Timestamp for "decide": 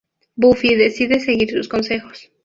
0.73-1.19